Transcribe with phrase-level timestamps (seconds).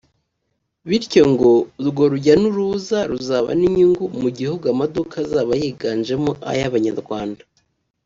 [0.89, 1.51] bityo ngo
[1.81, 7.43] urwo rujya n’uruza ruzaba n’inyungu mu gihugu amaduka azaba yiganjemo ay’Abanyarwanda